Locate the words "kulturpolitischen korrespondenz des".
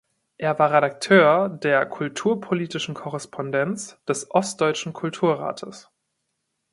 1.85-4.31